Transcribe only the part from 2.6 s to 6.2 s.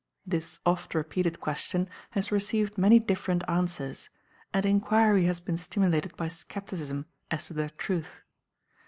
many different answers; and inquiry has been stimulated